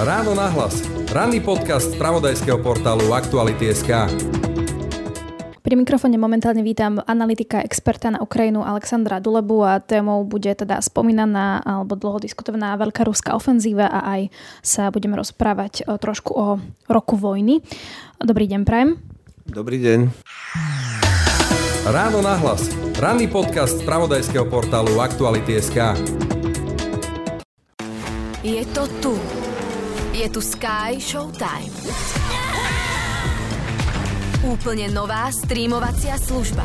[0.00, 0.80] Ráno nahlas.
[1.12, 4.08] Ranný podcast z pravodajského portálu Aktuality.sk.
[5.60, 11.60] Pri mikrofóne momentálne vítam analytika experta na Ukrajinu Alexandra Dulebu a témou bude teda spomínaná
[11.62, 16.46] alebo dlho diskutovaná veľká ruská ofenzíva a aj sa budeme rozprávať o, trošku o
[16.88, 17.60] roku vojny.
[18.18, 18.98] Dobrý deň, Prajem.
[19.46, 20.00] Dobrý deň.
[21.86, 22.72] Ráno nahlas.
[22.96, 26.29] Ranný podcast z pravodajského portálu Aktuality.sk.
[28.40, 29.20] Je to tu.
[30.16, 31.68] Je tu Sky Showtime.
[34.40, 36.64] Úplne nová streamovacia služba.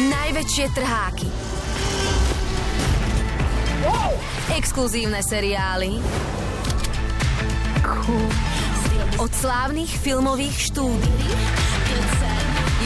[0.00, 1.28] Najväčšie trháky.
[4.56, 6.00] Exkluzívne seriály.
[9.20, 11.12] Od slávnych filmových štúdí.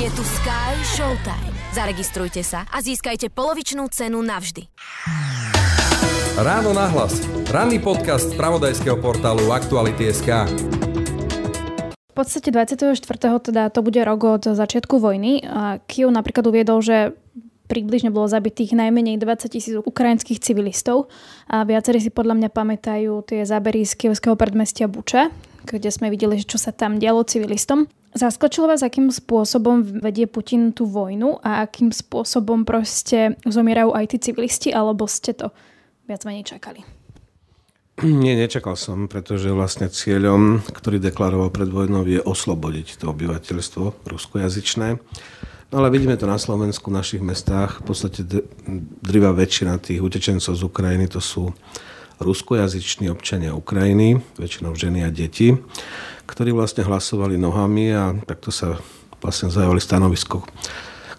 [0.02, 1.53] Je tu Sky Showtime.
[1.74, 4.70] Zaregistrujte sa a získajte polovičnú cenu navždy.
[6.38, 7.18] Ráno nahlas.
[7.50, 10.46] Ranný podcast z pravodajského portálu Aktuality.sk.
[11.82, 12.94] V podstate 24.
[13.42, 15.42] teda to bude rok od začiatku vojny.
[15.90, 17.18] Kiev napríklad uviedol, že
[17.64, 21.08] približne bolo zabitých najmenej 20 tisíc ukrajinských civilistov
[21.48, 25.32] a viacerí si podľa mňa pamätajú tie zábery z kievského predmestia Buče,
[25.64, 27.88] kde sme videli, čo sa tam dialo civilistom.
[28.14, 34.16] Zaskočilo vás, akým spôsobom vedie Putin tú vojnu a akým spôsobom proste zomierajú aj tí
[34.22, 35.50] civilisti, alebo ste to
[36.06, 36.86] viac menej čakali?
[38.02, 44.98] Nie, nečakal som, pretože vlastne cieľom, ktorý deklaroval pred vojnou, je oslobodiť to obyvateľstvo ruskojazyčné.
[45.74, 47.82] No ale vidíme to na Slovensku, v našich mestách.
[47.82, 48.22] V podstate
[49.02, 51.50] drivá väčšina tých utečencov z Ukrajiny to sú
[52.22, 55.50] ruskojazyční občania Ukrajiny, väčšinou ženy a deti,
[56.30, 58.78] ktorí vlastne hlasovali nohami a takto sa
[59.18, 60.46] vlastne zajavali stanovisko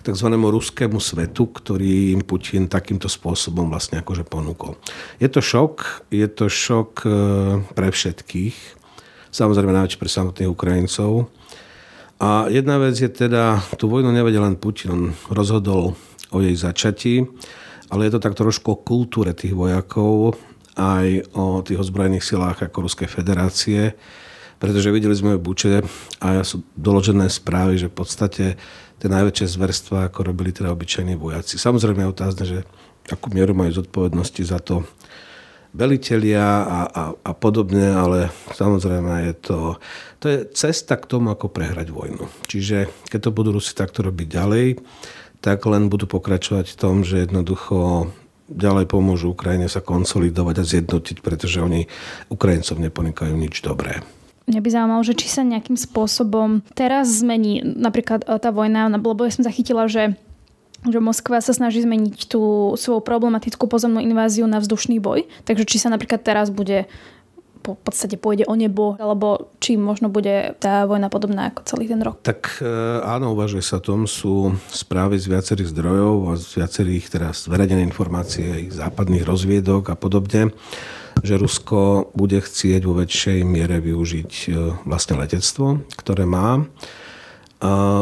[0.08, 0.28] tzv.
[0.32, 4.80] ruskému svetu, ktorý im Putin takýmto spôsobom vlastne akože ponúkol.
[5.20, 7.10] Je to šok, je to šok e,
[7.76, 8.56] pre všetkých,
[9.36, 11.28] samozrejme najväčšie pre samotných Ukrajincov.
[12.16, 16.00] A jedna vec je teda, tú vojnu nevedel len Putin, on rozhodol
[16.32, 17.28] o jej začatí,
[17.92, 20.40] ale je to tak trošku o kultúre tých vojakov,
[20.80, 23.96] aj o tých ozbrojených silách ako Ruskej federácie,
[24.60, 25.84] pretože videli sme v Buče
[26.24, 28.46] a sú doložené správy, že v podstate
[29.00, 31.60] tie najväčšie zverstva, ako robili teda obyčajní vojaci.
[31.60, 32.60] Samozrejme je otázne, že
[33.12, 34.88] akú mieru majú zodpovednosti za to
[35.76, 39.60] velitelia a, a, a podobne, ale samozrejme je to,
[40.24, 42.26] to je cesta k tomu, ako prehrať vojnu.
[42.48, 44.68] Čiže keď to budú Rusi takto robiť ďalej,
[45.44, 48.10] tak len budú pokračovať v tom, že jednoducho
[48.50, 51.92] ďalej pomôžu Ukrajine sa konsolidovať a zjednotiť, pretože oni
[52.32, 54.02] Ukrajincov neponikajú nič dobré.
[54.46, 59.18] Mňa by zaujímalo, že či sa nejakým spôsobom teraz zmení napríklad e, tá vojna, lebo
[59.26, 60.22] ja som zachytila, že
[60.86, 65.26] že Moskva sa snaží zmeniť tú svoju problematickú pozemnú inváziu na vzdušný boj.
[65.44, 66.86] Takže či sa napríklad teraz bude
[67.66, 71.98] po podstate pôjde o nebo, alebo či možno bude tá vojna podobná ako celý ten
[71.98, 72.22] rok?
[72.22, 72.70] Tak e,
[73.02, 74.06] áno, uvažuje sa o tom.
[74.06, 79.98] Sú správy z viacerých zdrojov a z viacerých teraz zverejnené informácie ich západných rozviedok a
[79.98, 80.54] podobne
[81.24, 84.50] že Rusko bude chcieť vo väčšej miere využiť e,
[84.84, 86.60] vlastne letectvo, ktoré má.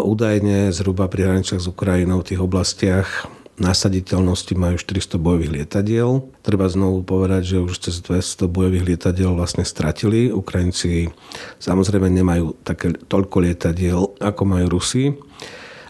[0.04, 6.26] Údajne zhruba pri hraniciach s Ukrajinou v tých oblastiach nasaditeľnosti majú 400 bojových lietadiel.
[6.42, 10.34] Treba znovu povedať, že už cez 200 bojových lietadiel vlastne stratili.
[10.34, 11.14] Ukrajinci
[11.62, 15.14] samozrejme nemajú také, toľko lietadiel, ako majú Rusi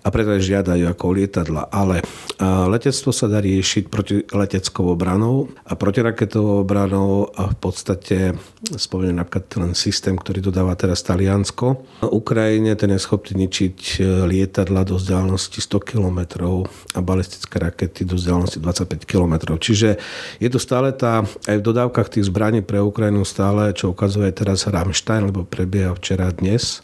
[0.04, 1.72] a preto aj žiadajú ako lietadla.
[1.72, 2.04] Ale
[2.44, 8.18] letectvo sa dá riešiť proti leteckou obranou a protiraketovou obranou a v podstate
[8.76, 11.84] spomeniem napríklad ten systém, ktorý dodáva teraz Taliansko.
[12.04, 16.20] Na Ukrajine ten je schopný ničiť e, lietadla do vzdialenosti 100 km
[16.96, 19.56] a balistické rakety do vzdialenosti 25 km.
[19.56, 20.00] Čiže
[20.40, 24.68] je tu stále tá, aj v dodávkach tých zbraní pre Ukrajinu stále, čo ukazuje teraz
[24.68, 26.84] Rammstein, lebo prebieha včera dnes,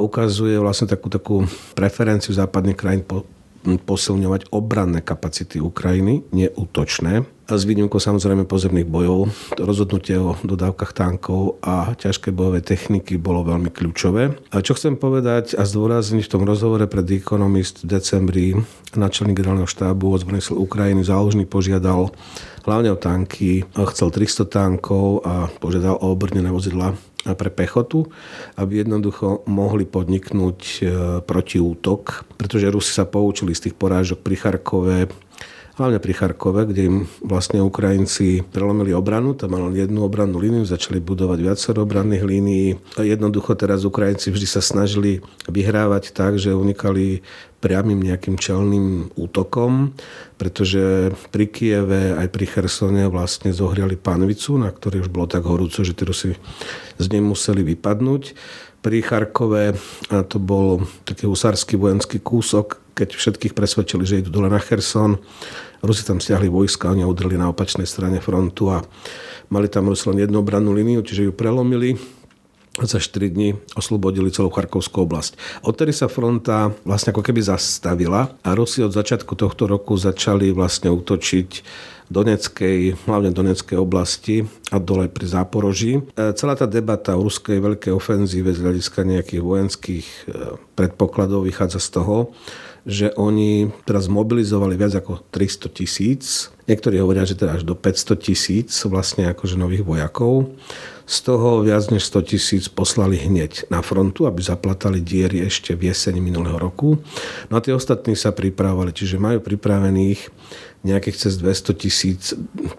[0.00, 1.36] ukazuje vlastne takú, takú
[1.76, 3.28] preferenciu západných krajín po,
[3.64, 7.26] posilňovať obranné kapacity Ukrajiny, nie útočné.
[7.48, 9.32] A s výnimkou samozrejme pozemných bojov.
[9.56, 14.36] Rozhodnutie o dodávkach tankov a ťažké bojové techniky bolo veľmi kľúčové.
[14.52, 18.46] A čo chcem povedať a zdôrazniť v tom rozhovore pred Economist v decembri
[18.92, 22.12] načelník generálneho štábu ozbrojených síl Ukrajiny záložný požiadal
[22.68, 26.92] hlavne o tanky, chcel 300 tankov a požiadal o obrnené vozidla
[27.26, 28.06] pre pechotu,
[28.54, 30.80] aby jednoducho mohli podniknúť e,
[31.26, 34.98] protiútok, pretože Rusi sa poučili z tých porážok pri Charkove,
[35.78, 40.98] hlavne pri Charkove, kde im vlastne Ukrajinci prelomili obranu, tam mali jednu obrannú líniu, začali
[40.98, 42.66] budovať viacero obranných línií.
[42.98, 47.22] Jednoducho teraz Ukrajinci vždy sa snažili vyhrávať tak, že unikali
[47.62, 49.94] priamým nejakým čelným útokom,
[50.34, 55.82] pretože pri Kieve aj pri Chersone vlastne zohriali panvicu, na ktorej už bolo tak horúco,
[55.86, 56.30] že tí Rusi
[56.98, 58.34] z nej museli vypadnúť.
[58.78, 59.74] Pri Charkove
[60.30, 65.22] to bol taký husársky vojenský kúsok, keď všetkých presvedčili, že idú dole na Cherson.
[65.78, 68.82] Rusi tam stiahli vojska, oni udreli na opačnej strane frontu a
[69.54, 71.94] mali tam Rusi len jednu obrannú líniu, čiže ju prelomili
[72.78, 75.34] za 4 dní oslobodili celú Charkovskú oblasť.
[75.66, 80.90] Odtedy sa fronta vlastne ako keby zastavila a Rusi od začiatku tohto roku začali vlastne
[80.94, 81.50] útočiť
[82.08, 84.40] Doneckej, hlavne Doneckej oblasti
[84.72, 86.00] a dole pri Záporoží.
[86.00, 90.20] E, celá tá debata o ruskej veľkej ofenzíve z hľadiska nejakých vojenských e,
[90.72, 92.32] predpokladov vychádza z toho,
[92.86, 96.52] že oni teraz mobilizovali viac ako 300 tisíc.
[96.68, 100.52] Niektorí hovoria, že teda až do 500 tisíc vlastne akože nových vojakov.
[101.08, 105.88] Z toho viac než 100 tisíc poslali hneď na frontu, aby zaplatali diery ešte v
[105.88, 107.00] jeseň minulého roku.
[107.48, 110.28] No a tie ostatní sa pripravovali, čiže majú pripravených
[110.86, 112.22] nejakých cez 200 tisíc,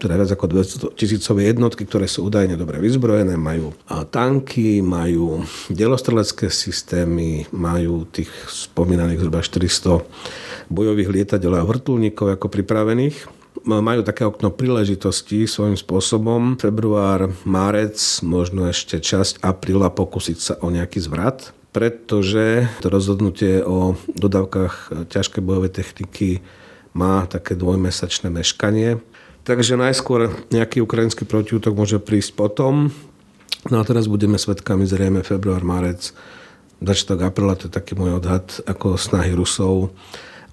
[0.00, 3.76] teda viac ako 200 tisícové jednotky, ktoré sú údajne dobre vyzbrojené, majú
[4.08, 10.00] tanky, majú delostrelecké systémy, majú tých spomínaných zhruba 400
[10.72, 16.56] bojových lietadiel a vrtulníkov ako pripravených majú také okno príležitosti svojím spôsobom.
[16.56, 24.00] Február, márec, možno ešte časť apríla pokúsiť sa o nejaký zvrat, pretože to rozhodnutie o
[24.16, 26.40] dodávkach ťažkej bojovej techniky
[26.92, 28.98] má také dvojmesačné meškanie.
[29.46, 32.92] Takže najskôr nejaký ukrajinský protiútok môže prísť potom.
[33.68, 36.12] No a teraz budeme svetkami zrejme február, márec,
[36.80, 39.92] začiatok apríla, to je taký môj odhad, ako snahy Rusov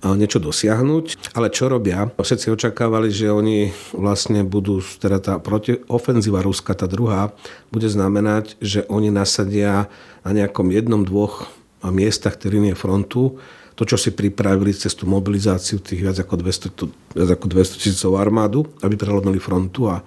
[0.03, 1.33] niečo dosiahnuť.
[1.33, 2.05] Ale čo robia?
[2.13, 7.33] Všetci očakávali, že oni vlastne budú, teda tá protiofenzíva Ruska, tá druhá,
[7.73, 9.89] bude znamenať, že oni nasadia
[10.21, 11.49] na nejakom jednom, dvoch
[11.81, 13.39] miestach tej linie frontu
[13.77, 18.17] to, čo si pripravili cez tú mobilizáciu tých viac ako 200, viac ako 200 tisícov
[18.17, 20.01] armádu, aby prelomili frontu a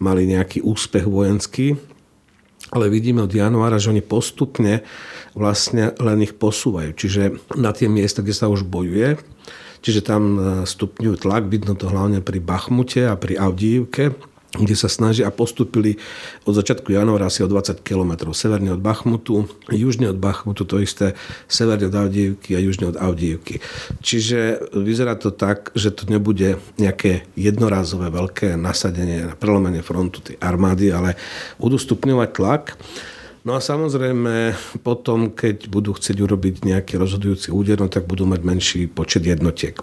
[0.00, 1.76] mali nejaký úspech vojenský.
[2.72, 4.80] Ale vidíme od januára, že oni postupne
[5.36, 6.96] vlastne len ich posúvajú.
[6.96, 7.22] Čiže
[7.60, 9.20] na tie miesta, kde sa už bojuje,
[9.84, 14.16] čiže tam e, stupňujú tlak, vidno to hlavne pri Bachmute a pri Avdijivke,
[14.50, 15.94] kde sa snažia a postupili
[16.42, 18.34] od začiatku januára asi o 20 km.
[18.34, 21.14] Severne od Bachmutu, južne od Bachmutu, to isté,
[21.46, 23.62] severne od Avdijivky a južne od Avdijivky.
[24.02, 30.34] Čiže vyzerá to tak, že to nebude nejaké jednorázové veľké nasadenie na prelomenie frontu tej
[30.42, 31.14] armády, ale
[31.62, 32.64] budú stupňovať tlak.
[33.40, 34.52] No a samozrejme
[34.84, 39.80] potom, keď budú chcieť urobiť nejaký rozhodujúci úder, no tak budú mať menší počet jednotiek.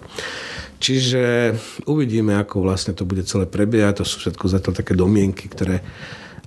[0.78, 1.54] Čiže
[1.90, 4.02] uvidíme, ako vlastne to bude celé prebiehať.
[4.02, 5.82] To sú všetko zatiaľ také domienky, ktoré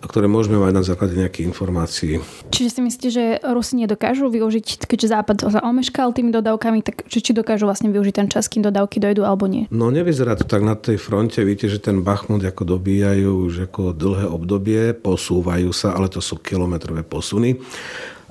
[0.02, 2.18] ktoré môžeme mať na základe nejakých informácií.
[2.50, 7.22] Čiže si myslíte, že Rusi nedokážu využiť, keďže Západ sa omeškal tými dodávkami, tak či,
[7.22, 9.70] či dokážu vlastne využiť ten čas, kým dodávky dojdu alebo nie?
[9.70, 11.46] No nevyzerá to tak na tej fronte.
[11.46, 16.42] Viete, že ten Bachmut ako dobíjajú už ako dlhé obdobie, posúvajú sa, ale to sú
[16.42, 17.62] kilometrové posuny.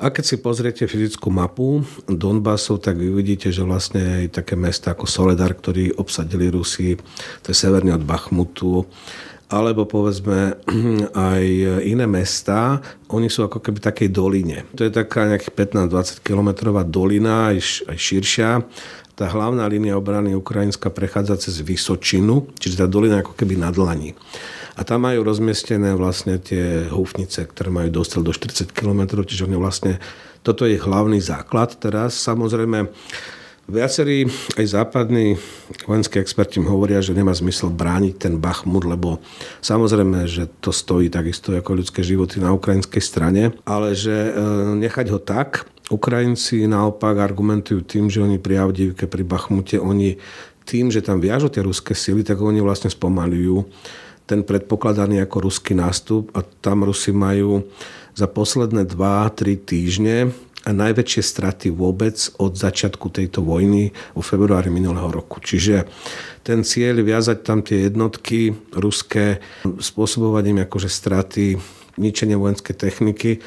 [0.00, 4.97] A keď si pozriete fyzickú mapu Donbasu, tak vy vidíte, že vlastne aj také mesta
[4.97, 6.97] ako Soledar, ktorí obsadili Rusi,
[7.44, 8.88] to je severne od Bachmutu,
[9.52, 10.56] alebo povedzme
[11.35, 11.44] aj
[11.85, 12.81] iné mesta,
[13.12, 14.64] oni sú ako keby takej doline.
[14.73, 18.50] To je taká nejakých 15-20 kilometrová dolina, aj, aj širšia.
[19.12, 24.17] Tá hlavná línia obrany ukrajinská prechádza cez Vysočinu, čiže tá dolina ako keby na dlani.
[24.76, 29.56] A tam majú rozmiestnené vlastne tie húfnice, ktoré majú dostať do 40 km, čiže oni
[29.58, 29.98] vlastne,
[30.46, 32.15] toto je hlavný základ teraz.
[32.20, 32.91] Samozrejme,
[33.70, 34.27] Viacerí
[34.58, 35.39] aj západní
[35.86, 39.22] vojenskí experti hovoria, že nemá zmysel brániť ten Bachmut, lebo
[39.62, 44.31] samozrejme, že to stojí takisto ako ľudské životy na ukrajinskej strane, ale že e,
[44.74, 50.19] nechať ho tak, Ukrajinci naopak argumentujú tým, že oni pri Avdivke, pri Bachmute, oni
[50.67, 53.70] tým, že tam viažu tie ruské sily, tak oni vlastne spomalujú
[54.31, 57.67] ten predpokladaný ako ruský nástup a tam Rusi majú
[58.15, 60.31] za posledné 2-3 týždne
[60.63, 65.43] a najväčšie straty vôbec od začiatku tejto vojny vo februári minulého roku.
[65.43, 65.89] Čiže
[66.46, 71.58] ten cieľ viazať tam tie jednotky ruské, spôsobovať im akože straty,
[71.99, 73.43] ničenie vojenskej techniky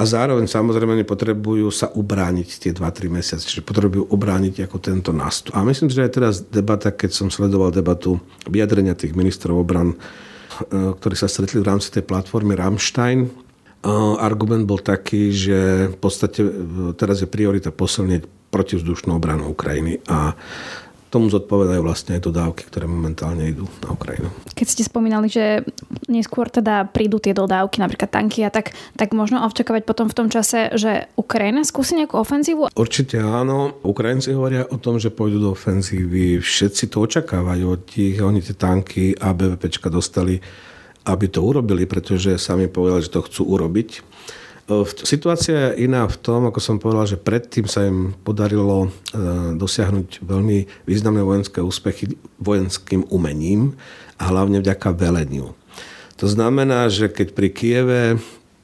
[0.00, 5.52] a zároveň samozrejme potrebujú sa ubrániť tie 2-3 mesiace, čiže potrebujú ubrániť ako tento nástup.
[5.52, 8.16] A myslím, že aj teraz debata, keď som sledoval debatu
[8.48, 9.96] vyjadrenia tých ministrov obran, e,
[10.96, 13.28] ktorí sa stretli v rámci tej platformy Rammstein,
[14.20, 16.44] Argument bol taký, že v podstate
[17.00, 20.36] teraz je priorita posilniť protivzdušnú obranu Ukrajiny a
[21.10, 24.30] tomu zodpovedajú vlastne aj dodávky, ktoré momentálne idú na Ukrajinu.
[24.54, 25.66] Keď ste spomínali, že
[26.06, 30.28] neskôr teda prídu tie dodávky, napríklad tanky a tak, tak možno očakávať potom v tom
[30.30, 32.70] čase, že Ukrajina skúsi nejakú ofenzívu?
[32.78, 33.74] Určite áno.
[33.82, 36.38] Ukrajinci hovoria o tom, že pôjdu do ofenzívy.
[36.38, 38.16] Všetci to očakávajú od nich.
[38.22, 40.38] Oni tie tanky a BVPčka dostali,
[41.10, 44.09] aby to urobili, pretože sami povedali, že to chcú urobiť.
[45.02, 48.88] Situácia je iná v tom, ako som povedal, že predtým sa im podarilo e,
[49.58, 53.74] dosiahnuť veľmi významné vojenské úspechy vojenským umením
[54.22, 55.58] a hlavne vďaka veleniu.
[56.22, 58.02] To znamená, že keď pri Kieve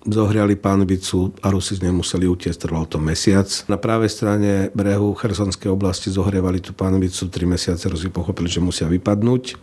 [0.07, 3.49] zohriali pánvicu a Rusi z nej museli utiesť, trvalo to mesiac.
[3.67, 8.87] Na pravej strane brehu Chersonskej oblasti zohrievali tú pánvicu, tri mesiace Rusi pochopili, že musia
[8.87, 9.59] vypadnúť.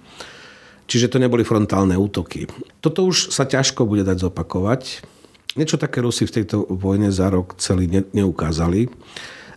[0.83, 2.51] Čiže to neboli frontálne útoky.
[2.83, 5.12] Toto už sa ťažko bude dať zopakovať.
[5.53, 8.89] Niečo také Rusi v tejto vojne za rok celý ne, neukázali.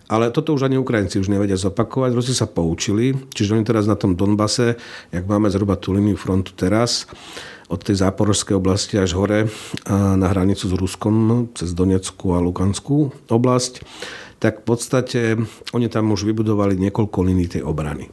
[0.07, 2.15] Ale toto už ani Ukrajinci už nevedia zopakovať.
[2.15, 4.79] Rusi sa poučili, čiže oni teraz na tom Donbase,
[5.11, 7.11] jak máme zhruba tú liniu frontu teraz,
[7.67, 9.51] od tej záporožskej oblasti až hore
[9.91, 13.83] na hranicu s Ruskom, cez Donetskú a Lukanskú oblasť,
[14.39, 15.21] tak v podstate
[15.75, 18.07] oni tam už vybudovali niekoľko línií tej obrany.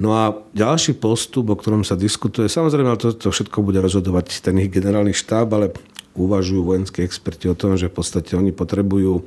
[0.00, 4.56] No a ďalší postup, o ktorom sa diskutuje, samozrejme, to, to všetko bude rozhodovať ten
[4.58, 5.76] ich generálny štáb, ale
[6.12, 9.24] uvažujú vojenskí experti o tom, že v podstate oni potrebujú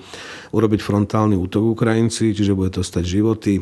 [0.54, 3.62] urobiť frontálny útok Ukrajinci, čiže bude to stať životy.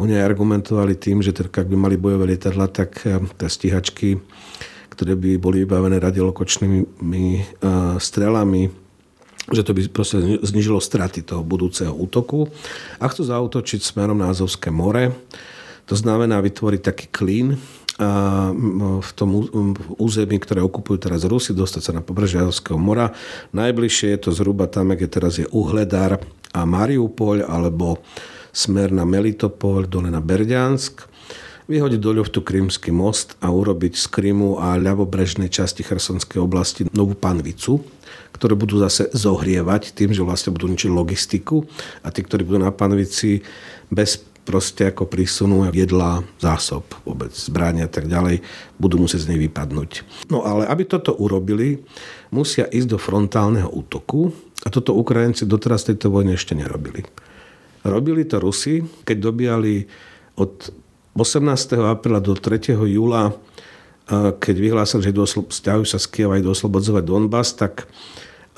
[0.00, 4.16] Oni aj argumentovali tým, že teda, ak by mali bojové lietadla, tak eh, tá stíhačky,
[4.92, 7.42] ktoré by boli vybavené radiolokočnými eh,
[8.00, 8.72] strelami,
[9.52, 12.48] že to by proste znižilo straty toho budúceho útoku
[12.96, 15.12] a chcú zautočiť smerom na Azovské more.
[15.84, 17.60] To znamená vytvoriť taký klín,
[17.94, 19.28] v tom
[20.02, 23.14] území, ktoré okupujú teraz Rusi, dostať sa na pobrežie Azovského mora.
[23.54, 26.18] Najbližšie je to zhruba tam, kde teraz je Uhledar
[26.50, 28.02] a Mariupol, alebo
[28.50, 31.06] smer na Melitopol, dole na Berďansk
[31.64, 37.16] vyhodiť do ľuftu Krymský most a urobiť z Krymu a ľavobrežnej časti Chersonskej oblasti novú
[37.16, 37.80] panvicu,
[38.36, 41.64] ktoré budú zase zohrievať tým, že vlastne budú ničiť logistiku
[42.04, 43.40] a tí, ktorí budú na panvici
[43.88, 48.44] bez proste ako prísunú jedla, zásob, vôbec zbrania a tak ďalej,
[48.76, 50.04] budú musieť z nej vypadnúť.
[50.28, 51.80] No ale aby toto urobili,
[52.28, 54.30] musia ísť do frontálneho útoku
[54.62, 57.02] a toto Ukrajinci doteraz tejto vojne ešte nerobili.
[57.84, 59.88] Robili to Rusi, keď dobíjali
[60.36, 60.72] od
[61.16, 61.80] 18.
[61.80, 62.76] apríla do 3.
[62.76, 63.32] júla,
[64.40, 65.16] keď vyhlásili, že
[65.48, 67.88] stiahujú sa z Kieva do oslobodzovať Donbass, tak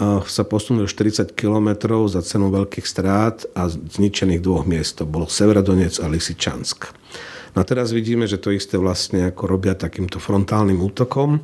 [0.00, 5.00] sa posunuli 40 km za cenu veľkých strát a zničených dvoch miest.
[5.00, 6.92] To bolo Severodonec a Lisičansk.
[7.56, 11.40] No a teraz vidíme, že to isté vlastne ako robia takýmto frontálnym útokom.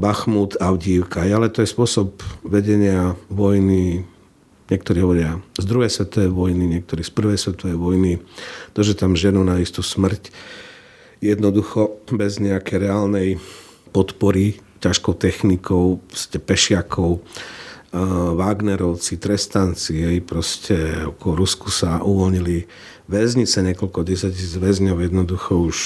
[0.00, 1.28] Bachmut, Avdívka.
[1.28, 4.08] Ale to je spôsob vedenia vojny
[4.70, 8.22] Niektorí hovoria z druhej svetovej vojny, niektorí z prvej svetovej vojny.
[8.78, 10.30] To, že tam ženú na istú smrť,
[11.18, 13.28] jednoducho bez nejakej reálnej
[13.90, 16.00] podpory ťažkou technikou,
[16.44, 17.20] pešiakov,
[18.38, 22.70] Wagnerovci, trestanci, jej proste okolo Rusku sa uvoľnili.
[23.10, 25.78] Väznice, niekoľko tisíc väzňov jednoducho už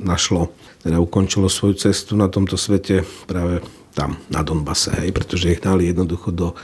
[0.00, 0.48] našlo,
[0.80, 3.60] teda ukončilo svoju cestu na tomto svete práve
[3.92, 6.56] tam, na Donbase, hej, pretože ich dali jednoducho do,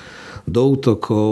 [0.49, 1.29] do útokov.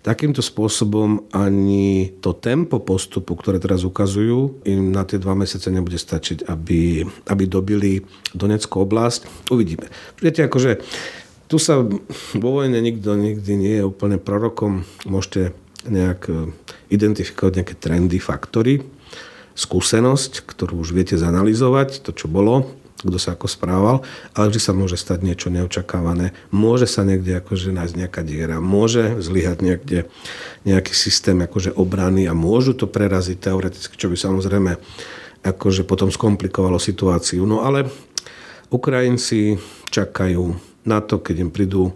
[0.00, 6.00] Takýmto spôsobom ani to tempo postupu, ktoré teraz ukazujú, im na tie dva mesiace nebude
[6.00, 8.02] stačiť, aby, aby dobili
[8.34, 9.52] Donetskú oblasť.
[9.52, 9.86] Uvidíme.
[10.18, 10.80] Viete, akože
[11.46, 11.84] tu sa
[12.34, 14.88] vo vojne nikto nikdy nie je úplne prorokom.
[15.04, 15.52] Môžete
[15.84, 16.50] nejak e,
[16.88, 18.80] identifikovať nejaké trendy, faktory,
[19.54, 22.72] skúsenosť, ktorú už viete zanalizovať, to, čo bolo,
[23.04, 23.96] kto sa ako správal,
[24.32, 26.32] ale vždy sa môže stať niečo neočakávané.
[26.48, 29.98] Môže sa niekde akože nájsť nejaká diera, môže zlyhať niekde
[30.64, 34.72] nejaký systém akože obrany a môžu to preraziť teoreticky, čo by samozrejme
[35.44, 37.44] akože potom skomplikovalo situáciu.
[37.44, 37.86] No ale
[38.72, 39.60] Ukrajinci
[39.92, 40.56] čakajú
[40.88, 41.92] na to, keď im prídu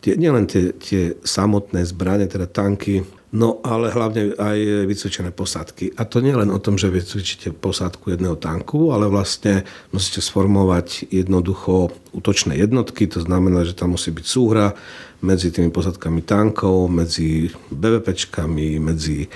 [0.00, 3.04] tie, nielen tie, tie samotné zbranie, teda tanky,
[3.34, 5.98] No ale hlavne aj vycvičené posádky.
[5.98, 11.10] A to nie len o tom, že vycvičíte posádku jedného tanku, ale vlastne musíte sformovať
[11.10, 14.78] jednoducho útočné jednotky, to znamená, že tam musí byť súhra
[15.26, 19.26] medzi tými posádkami tankov, medzi BVPčkami, medzi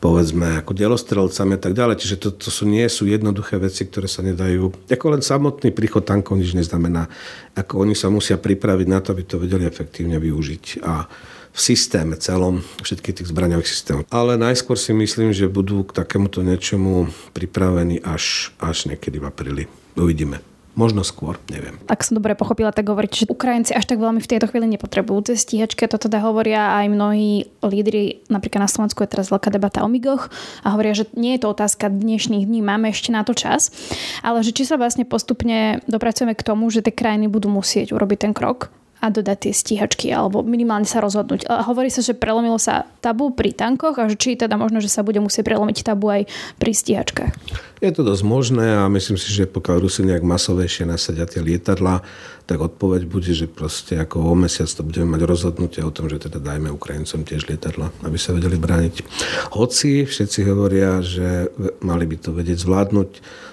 [0.00, 2.00] povedzme ako delostrelcami a tak ďalej.
[2.00, 4.88] Čiže to, to sú, nie sú jednoduché veci, ktoré sa nedajú.
[4.88, 7.06] Ako len samotný príchod tankov nič neznamená.
[7.52, 10.64] Ako oni sa musia pripraviť na to, aby to vedeli efektívne využiť.
[10.82, 11.04] A
[11.50, 14.02] v systéme celom, všetkých tých zbraňových systémov.
[14.10, 19.64] Ale najskôr si myslím, že budú k takémuto niečomu pripravení až, až niekedy v apríli.
[19.98, 20.40] Uvidíme.
[20.78, 21.76] Možno skôr, neviem.
[21.90, 25.34] Ak som dobre pochopila, tak hovoríte, že Ukrajinci až tak veľmi v tejto chvíli nepotrebujú
[25.34, 25.82] cez stíhačke.
[25.90, 30.30] To teda hovoria aj mnohí lídry, napríklad na Slovensku je teraz veľká debata o migoch
[30.62, 33.74] a hovoria, že nie je to otázka dnešných dní, máme ešte na to čas,
[34.22, 38.30] ale že či sa vlastne postupne dopracujeme k tomu, že tie krajiny budú musieť urobiť
[38.30, 41.48] ten krok a dodať tie stíhačky alebo minimálne sa rozhodnúť.
[41.48, 44.92] A hovorí sa, že prelomilo sa tabu pri tankoch a že či teda možno, že
[44.92, 46.22] sa bude musieť prelomiť tabu aj
[46.60, 47.32] pri stíhačkách.
[47.80, 52.04] Je to dosť možné a myslím si, že pokiaľ Rusi nejak masovejšie nasadia tie lietadla,
[52.50, 56.26] tak odpoveď bude, že proste ako o mesiac to budeme mať rozhodnutie o tom, že
[56.26, 59.06] teda dajme Ukrajincom tiež lietadla, aby sa vedeli brániť.
[59.54, 63.10] Hoci všetci hovoria, že mali by to vedieť zvládnuť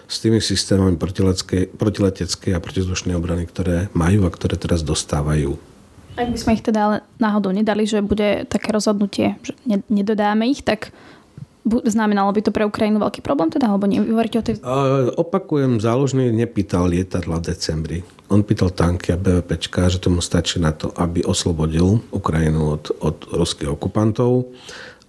[0.10, 0.98] s tými systémami
[1.78, 5.62] protileteckej a protizdušnej obrany, ktoré majú a ktoré teraz dostávajú.
[6.18, 9.54] Ak by sme ich teda náhodou nedali, že bude také rozhodnutie, že
[9.94, 10.90] nedodáme ich, tak
[11.68, 14.56] Znamenalo by to pre Ukrajinu veľký problém teda, alebo nehovoríte o tej...
[15.20, 17.98] Opakujem, záložný nepýtal lietadla v decembri.
[18.32, 23.18] On pýtal tanky a BVPčka, že tomu stačí na to, aby oslobodil Ukrajinu od, od
[23.32, 24.52] ruských okupantov.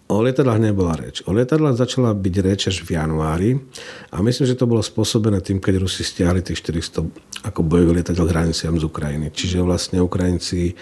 [0.08, 1.20] O lietadlách nebola reč.
[1.28, 3.60] O lietadlách začala byť reč až v januári
[4.08, 8.24] a myslím, že to bolo spôsobené tým, keď Rusi stiahli tých 400 ako bojových lietadel
[8.24, 9.28] k hraniciam z Ukrajiny.
[9.28, 10.72] Čiže vlastne Ukrajinci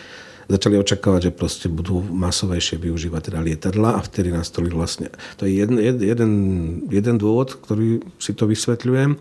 [0.46, 5.10] začali očakávať, že proste budú masovejšie využívať teda lietadla a vtedy nastolili vlastne.
[5.42, 6.32] To je jeden, jeden,
[6.86, 9.18] jeden dôvod, ktorý si to vysvetľujem.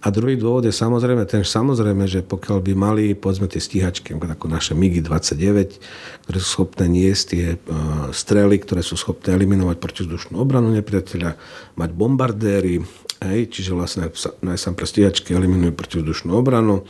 [0.00, 4.46] A druhý dôvod je samozrejme ten, samozrejme, že pokiaľ by mali povedzme tie stíhačky, ako
[4.48, 5.76] naše MIGI-29,
[6.24, 11.36] ktoré sú schopné niesť tie uh, strely, ktoré sú schopné eliminovať protizdušnú obranu nepriateľa,
[11.76, 12.80] mať bombardéry,
[13.20, 14.08] hej, čiže vlastne
[14.40, 16.88] najsám pre stíhačky eliminujú protizdušnú obranu,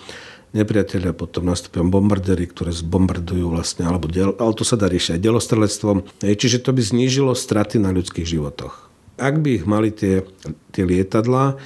[0.50, 5.24] nepriateľia, potom nastúpia bombardéry, ktoré zbombardujú vlastne, alebo diel, ale to sa dá riešiť aj
[5.24, 5.96] delostrelectvom.
[6.22, 8.90] Čiže to by znížilo straty na ľudských životoch.
[9.20, 10.26] Ak by ich mali tie,
[10.74, 11.60] tie lietadlá,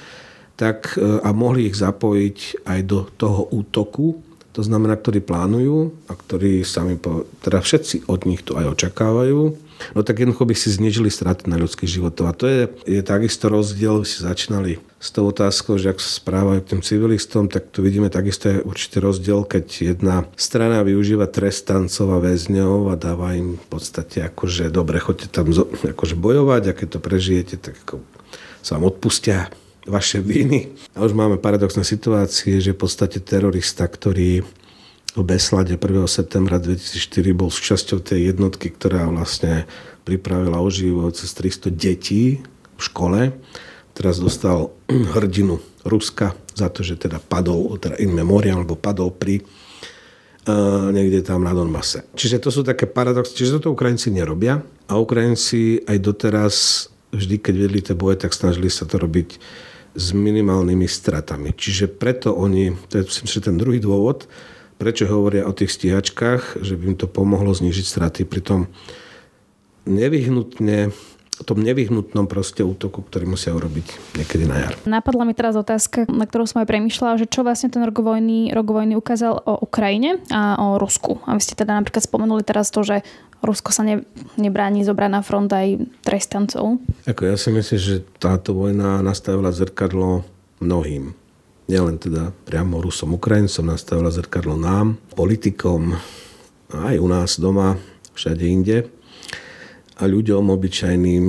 [0.55, 4.21] tak, e, a mohli ich zapojiť aj do toho útoku,
[4.55, 9.64] to znamená, ktorí plánujú a ktorí sami, po, teda všetci od nich to aj očakávajú,
[9.93, 12.31] no tak jednoducho by si znižili straty na ľudských životov.
[12.31, 16.59] A to je, je takisto rozdiel, si začínali s tou otázkou, že ak sa správajú
[16.65, 22.09] k tým civilistom, tak tu vidíme takisto aj určitý rozdiel, keď jedna strana využíva trestancov
[22.15, 26.87] a väzňov a dáva im v podstate akože dobre, choďte tam akože bojovať a keď
[26.97, 28.01] to prežijete, tak ako
[28.65, 29.53] sa vám odpustia
[29.85, 30.73] vaše viny.
[30.97, 34.41] A už máme paradoxné situácie, že v podstate terorista, ktorý
[35.15, 36.11] v Beslade 1.
[36.11, 39.63] septembra 2004 bol súčasťou tej jednotky, ktorá vlastne
[40.03, 42.43] pripravila o život cez 300 detí
[42.75, 43.31] v škole.
[43.95, 44.75] Teraz dostal
[45.15, 51.23] hrdinu Ruska za to, že teda padol, teda in memoriam, alebo padol pri uh, niekde
[51.23, 52.11] tam na Donbase.
[52.11, 54.59] Čiže to sú také paradoxy, čiže toto Ukrajinci nerobia
[54.91, 56.55] a Ukrajinci aj doteraz
[57.15, 59.39] vždy, keď vedli tie boje, tak snažili sa to robiť
[59.95, 61.55] s minimálnymi stratami.
[61.55, 64.27] Čiže preto oni, to je myslím, že ten druhý dôvod,
[64.77, 68.21] prečo hovoria o tých stíhačkách, že by im to pomohlo znižiť straty.
[68.27, 68.67] Pritom
[69.85, 70.91] nevyhnutne
[71.35, 74.73] o tom nevyhnutnom proste útoku, ktorý musia urobiť niekedy na jar.
[74.87, 78.55] Napadla mi teraz otázka, na ktorú som aj premyšľala, že čo vlastne ten rok vojny,
[78.55, 81.19] rok vojny ukázal o Ukrajine a o Rusku.
[81.27, 83.03] A vy ste teda napríklad spomenuli teraz to, že
[83.43, 84.07] Rusko sa ne,
[84.39, 86.79] nebráni zobrať na front aj trestancov.
[87.03, 90.23] Ako ja si myslím, že táto vojna nastavila zrkadlo
[90.63, 91.13] mnohým.
[91.65, 95.97] Nielen teda priamo Rusom, Ukrajincom, nastavila zrkadlo nám, politikom,
[96.69, 97.73] aj u nás doma,
[98.13, 98.85] všade inde
[99.97, 101.25] a ľuďom obyčajným.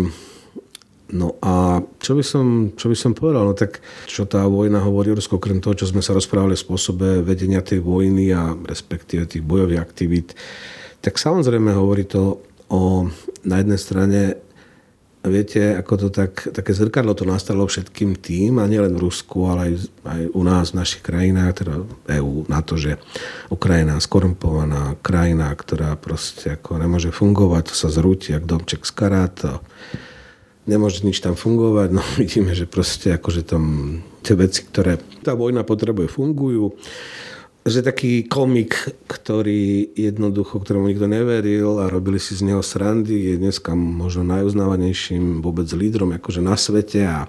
[1.16, 2.46] No a čo by som,
[2.76, 3.48] čo by som povedal?
[3.48, 7.24] No tak čo tá vojna hovorí Rusko, okrem toho, čo sme sa rozprávali o spôsobe
[7.24, 10.36] vedenia tej vojny a respektíve tých bojových aktivít,
[11.00, 13.06] tak samozrejme hovorí to o
[13.46, 14.20] na jednej strane
[15.28, 19.60] viete, ako to tak, také zrkadlo to nastalo všetkým tým, a nielen v Rusku, ale
[19.60, 19.74] aj,
[20.06, 21.74] aj u nás, v našich krajinách, teda
[22.20, 22.98] EU, na to, že
[23.50, 28.92] Ukrajina je skorumpovaná krajina, ktorá proste ako nemôže fungovať, to sa zrúti, jak domček z
[28.92, 29.52] karáta,
[30.66, 33.62] nemôže nič tam fungovať, no vidíme, že proste akože tam
[34.26, 36.74] tie veci, ktoré tá vojna potrebuje, fungujú
[37.66, 38.78] že taký komik,
[39.10, 45.42] ktorý jednoducho, ktorému nikto neveril a robili si z neho srandy, je dneska možno najuznávanejším
[45.42, 47.26] vôbec lídrom akože na svete a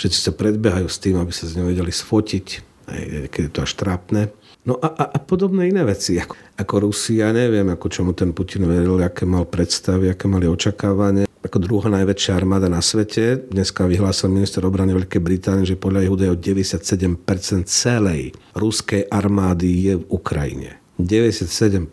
[0.00, 2.46] všetci sa predbehajú s tým, aby sa z neho vedeli sfotiť,
[2.88, 4.32] aj keď je to až trápne.
[4.64, 8.64] No a, a, a podobné iné veci, ako, ako Rusia, neviem, ako čomu ten Putin
[8.64, 13.48] veril, aké mal predstavy, aké mali očakávanie ako druhá najväčšia armáda na svete.
[13.48, 17.16] Dneska vyhlásil minister obrany Veľkej Británie, že podľa jeho údajov 97%
[17.64, 20.76] celej ruskej armády je v Ukrajine.
[21.00, 21.88] 97%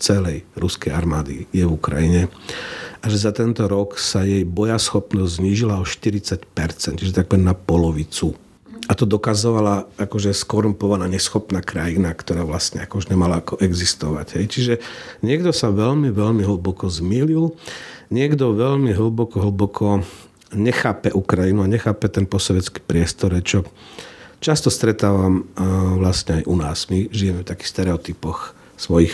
[0.00, 2.32] celej ruskej armády je v Ukrajine
[3.04, 6.48] a že za tento rok sa jej bojaschopnosť znížila o 40%,
[6.96, 8.32] čiže takmer na polovicu.
[8.86, 14.38] A to dokazovala akože skorumpovaná, neschopná krajina, ktorá vlastne akož nemala ako existovať.
[14.38, 14.44] Hej.
[14.46, 14.74] Čiže
[15.26, 17.50] niekto sa veľmi, veľmi hlboko zmýlil,
[18.14, 20.06] niekto veľmi hlboko, hlboko
[20.54, 23.66] nechápe Ukrajinu a nechápe ten posovecký priestor, čo
[24.38, 25.50] často stretávam
[25.98, 26.86] vlastne aj u nás.
[26.86, 29.12] My žijeme v takých stereotypoch svojich,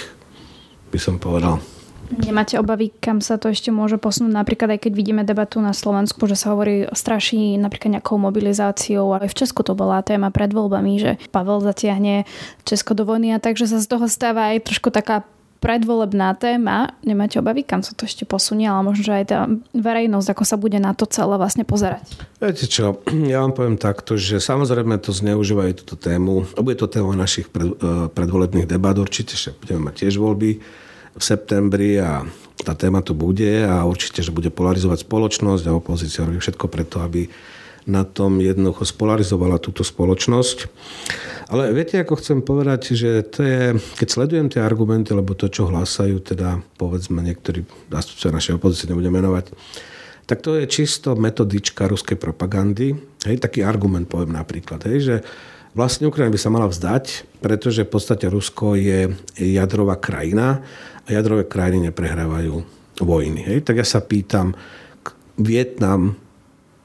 [0.92, 1.64] by som povedal,
[2.12, 4.36] Nemáte obavy, kam sa to ešte môže posunúť?
[4.36, 9.16] Napríklad aj keď vidíme debatu na Slovensku, že sa hovorí straší napríklad nejakou mobilizáciou.
[9.16, 12.28] Aj v Česku to bola téma pred voľbami, že Pavel zatiahne
[12.68, 15.24] Česko do vojny a takže sa z toho stáva aj trošku taká
[15.62, 16.90] predvolebná téma.
[17.06, 20.56] Nemáte obavy, kam sa to ešte posunie, ale možno, že aj tá verejnosť, ako sa
[20.58, 22.02] bude na to celé vlastne pozerať?
[22.42, 22.98] Viete čo,
[23.30, 26.50] ja vám poviem takto, že samozrejme to zneužívajú túto tému.
[26.58, 30.58] Bude to téma našich pred, eh, predvolebných debát určite, že budeme mať tiež voľby
[31.12, 32.24] v septembri a
[32.62, 37.02] tá téma tu bude a určite, že bude polarizovať spoločnosť a opozícia robí všetko preto,
[37.02, 37.26] aby
[37.82, 40.70] na tom jednoducho spolarizovala túto spoločnosť.
[41.50, 43.62] Ale viete, ako chcem povedať, že to je,
[43.98, 49.10] keď sledujem tie argumenty, lebo to, čo hlásajú, teda povedzme niektorí zástupcovia našej opozície, nebudem
[49.10, 49.50] menovať,
[50.30, 52.94] tak to je čisto metodička ruskej propagandy.
[53.26, 55.16] Hej, taký argument poviem napríklad, hej, že
[55.72, 60.64] vlastne Ukrajina by sa mala vzdať, pretože v podstate Rusko je jadrová krajina
[61.04, 62.62] a jadrové krajiny neprehrávajú
[63.02, 63.40] vojny.
[63.42, 63.58] Hej?
[63.66, 64.54] Tak ja sa pýtam,
[65.40, 66.14] Vietnam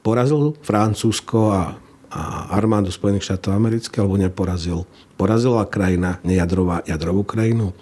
[0.00, 1.76] porazil Francúzsko a,
[2.08, 2.22] a
[2.56, 4.88] armádu Spojených štátov amerických alebo neporazil?
[5.20, 7.76] Porazila krajina nejadrová jadrovú krajinu?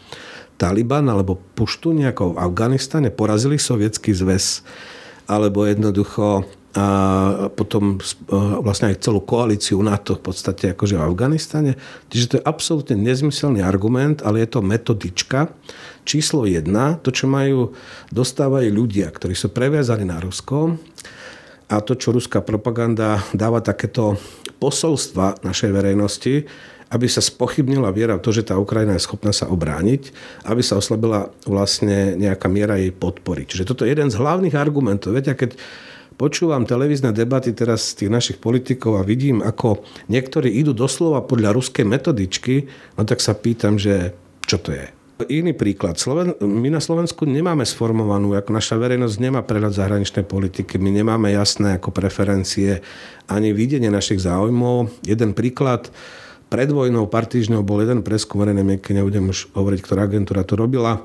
[0.57, 4.65] Taliban alebo Puštu nejako v Afganistane porazili sovietský zväz
[5.29, 6.87] alebo jednoducho a
[7.57, 7.97] potom
[8.61, 11.73] vlastne aj celú koalíciu NATO v podstate akože v Afganistane.
[12.13, 15.49] Čiže to je absolútne nezmyselný argument, ale je to metodička.
[16.05, 17.73] Číslo jedna, to, čo majú,
[18.13, 20.77] dostávajú ľudia, ktorí sú previazaní na Rusko
[21.73, 24.21] a to, čo ruská propaganda dáva takéto
[24.61, 26.45] posolstva našej verejnosti,
[26.93, 30.15] aby sa spochybnila viera v to, že tá Ukrajina je schopná sa obrániť,
[30.47, 33.49] aby sa oslabila vlastne nejaká miera jej podpory.
[33.49, 35.17] Čiže toto je jeden z hlavných argumentov.
[35.17, 35.59] Viete, keď
[36.17, 41.53] počúvam televízne debaty teraz z tých našich politikov a vidím, ako niektorí idú doslova podľa
[41.53, 44.17] ruskej metodičky, no tak sa pýtam, že
[44.49, 44.89] čo to je.
[45.33, 45.97] Iný príklad.
[45.97, 51.33] Sloven- my na Slovensku nemáme sformovanú, ako naša verejnosť nemá prehľad zahraničnej politiky, my nemáme
[51.33, 52.85] jasné ako preferencie
[53.25, 54.93] ani videnie našich záujmov.
[55.09, 55.89] Jeden príklad,
[56.53, 60.55] pred vojnou, pár týždňov bol jeden preskum verejnej mienky, nebudem už hovoriť, ktorá agentúra to
[60.55, 61.01] robila,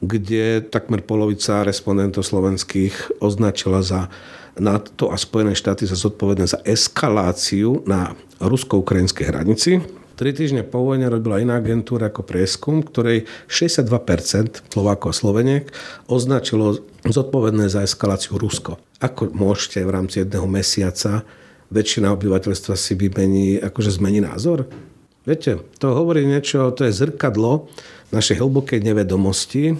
[0.00, 4.08] kde takmer polovica respondentov slovenských označila za
[4.58, 9.78] NATO a Spojené štáty sa zodpovedné za eskaláciu na rusko-ukrajinskej hranici.
[10.20, 15.72] Tri týždne po vojne robila iná agentúra ako prieskum, ktorej 62% Slovákov a Sloveniek
[16.12, 18.76] označilo zodpovedné za eskaláciu Rusko.
[19.00, 21.24] Ako môžete v rámci jedného mesiaca
[21.72, 24.68] väčšina obyvateľstva si vymení, akože zmení názor?
[25.24, 27.72] Viete, to hovorí niečo, to je zrkadlo
[28.12, 29.78] našej hlbokej nevedomosti.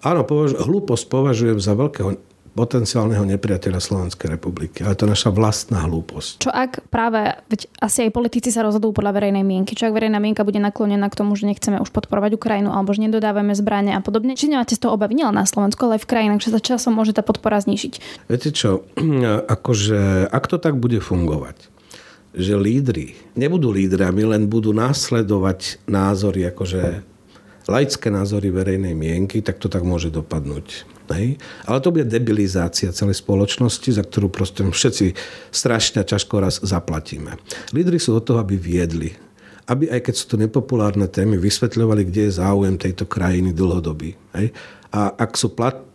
[0.00, 2.16] Áno, považ- hlúposť považujem za veľkého
[2.58, 4.82] potenciálneho nepriateľa Slovenskej republiky.
[4.82, 6.42] Ale to je naša vlastná hlúposť.
[6.42, 10.18] Čo ak práve, veď asi aj politici sa rozhodujú podľa verejnej mienky, čo ak verejná
[10.18, 14.02] mienka bude naklonená k tomu, že nechceme už podporovať Ukrajinu alebo že nedodávame zbranie a
[14.02, 14.34] podobne.
[14.34, 16.98] Či nemáte z toho obavy nielen na Slovensku, ale aj v krajinách, že sa časom
[16.98, 18.26] môže tá podpora znižiť?
[18.26, 18.82] Viete čo,
[19.54, 21.70] akože ak to tak bude fungovať,
[22.34, 27.06] že lídry nebudú lídrami, len budú následovať názory, akože
[27.68, 30.97] laické názory verejnej mienky, tak to tak môže dopadnúť.
[31.14, 31.40] Hej?
[31.64, 35.06] Ale to bude debilizácia celej spoločnosti, za ktorú proste všetci
[35.48, 37.40] strašne ťažko raz zaplatíme.
[37.72, 39.14] Lídry sú od toho, aby viedli.
[39.68, 44.16] Aby aj keď sú to nepopulárne témy, vysvetľovali, kde je záujem tejto krajiny dlhodobý.
[44.36, 44.52] Hej?
[44.88, 45.88] A ak sú plat,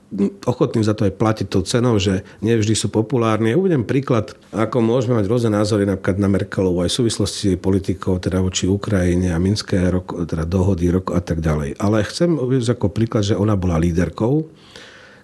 [0.45, 3.53] ochotní za to aj platiť tou cenou, že nevždy sú populárni.
[3.53, 8.21] Ja uvedem príklad, ako môžeme mať rôzne názory napríklad na Merkelovú aj v súvislosti politikov
[8.21, 11.81] teda voči Ukrajine a Minské roko, teda dohody roko a tak ďalej.
[11.81, 14.45] Ale chcem uvieť ako príklad, že ona bola líderkou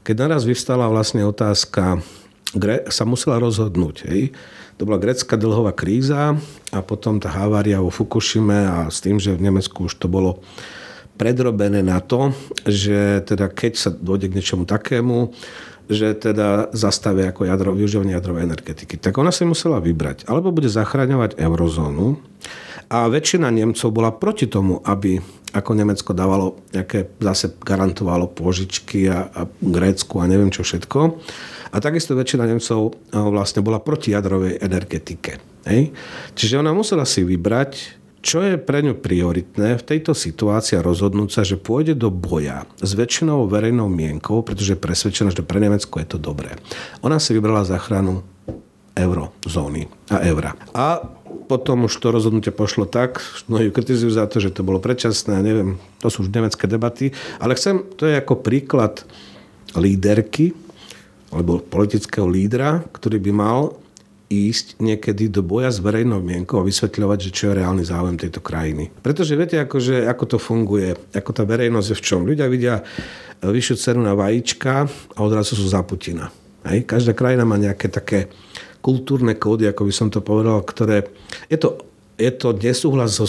[0.03, 2.01] keď naraz vyvstala vlastne otázka,
[2.89, 4.09] sa musela rozhodnúť.
[4.09, 4.33] Hej.
[4.79, 6.39] To bola grecká dlhová kríza
[6.71, 10.39] a potom tá havária vo Fukushime a s tým, že v Nemecku už to bolo
[11.19, 12.31] predrobené na to,
[12.63, 15.35] že teda keď sa dôjde k niečomu takému,
[15.91, 18.95] že teda zastavia ako jadro, využívanie jadrovej energetiky.
[18.95, 20.29] Tak ona si musela vybrať.
[20.31, 22.21] Alebo bude zachraňovať eurozónu.
[22.89, 25.21] A väčšina Nemcov bola proti tomu, aby
[25.53, 30.99] ako Nemecko dávalo nejaké, zase garantovalo pôžičky a, a Grécku a neviem čo všetko.
[31.69, 35.37] A takisto väčšina Nemcov vlastne bola proti jadrovej energetike.
[35.69, 35.93] Hej?
[36.33, 41.29] Čiže ona musela si vybrať, čo je pre ňu prioritné v tejto situácii a rozhodnúť
[41.29, 46.01] sa, že pôjde do boja s väčšinou verejnou mienkou, pretože je presvedčená, že pre Nemecko
[46.01, 46.57] je to dobré.
[47.05, 48.25] Ona si vybrala záchranu
[48.97, 50.51] eurozóny a eura.
[50.75, 50.99] A
[51.49, 55.81] potom už to rozhodnutie pošlo tak, mnohí kritizujú za to, že to bolo predčasné, neviem,
[55.97, 57.09] to sú už nemecké debaty,
[57.41, 59.01] ale chcem, to je ako príklad
[59.73, 60.53] líderky,
[61.33, 63.73] alebo politického lídra, ktorý by mal
[64.29, 68.45] ísť niekedy do boja s verejnou mienkou a vysvetľovať, že čo je reálny záujem tejto
[68.45, 68.93] krajiny.
[69.01, 72.21] Pretože viete, akože, ako to funguje, ako tá verejnosť je v čom.
[72.29, 72.85] Ľudia vidia
[73.41, 74.85] vyššiu cenu na vajíčka
[75.17, 76.29] a odrazu sú za Putina.
[76.69, 76.85] Hej?
[76.85, 78.29] Každá krajina má nejaké také
[78.79, 81.07] kultúrne kódy, ako by som to povedal, ktoré...
[81.51, 81.83] Je to,
[82.19, 83.27] je to nesúhlas so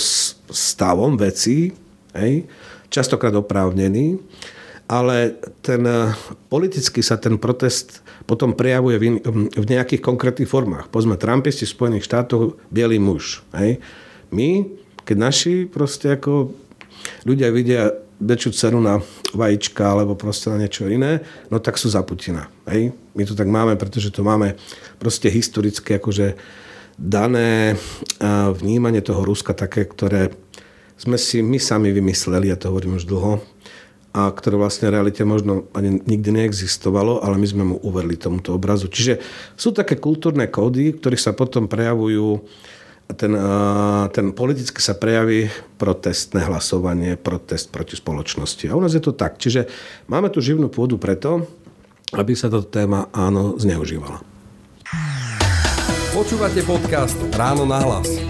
[0.50, 1.74] stavom vecí,
[2.14, 2.46] hej?
[2.90, 4.18] častokrát oprávnený,
[4.90, 5.86] ale ten,
[6.50, 9.04] politicky sa ten protest potom prejavuje v,
[9.54, 10.90] v nejakých konkrétnych formách.
[10.90, 13.42] Pozme, Trumpisti v Spojených štátoch, bielý muž.
[13.54, 13.78] Hej.
[14.34, 14.66] My,
[15.06, 16.54] keď naši proste ako
[17.26, 19.00] ľudia vidia väčšiu cenu na
[19.32, 22.52] vajíčka alebo proste na niečo iné, no tak sú za Putina.
[22.68, 22.92] Hej.
[23.16, 24.60] My to tak máme, pretože to máme
[25.00, 26.36] proste historicky akože
[27.00, 27.80] dané
[28.60, 30.36] vnímanie toho Ruska také, ktoré
[31.00, 33.40] sme si my sami vymysleli, ja to hovorím už dlho,
[34.10, 38.52] a ktoré vlastne v realite možno ani nikdy neexistovalo, ale my sme mu uverili tomuto
[38.52, 38.90] obrazu.
[38.90, 39.22] Čiže
[39.56, 42.42] sú také kultúrne kódy, ktorých sa potom prejavujú
[43.16, 43.32] ten,
[44.14, 48.68] ten politicky sa prejaví protestné hlasovanie, protest proti spoločnosti.
[48.70, 49.40] A u nás je to tak.
[49.40, 49.66] Čiže
[50.06, 51.48] máme tu živnú pôdu preto,
[52.14, 54.22] aby sa táto téma áno zneužívala.
[56.10, 58.29] Počúvate podcast Ráno na hlas.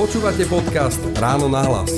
[0.00, 1.92] Počúvate podcast Ráno na hlas.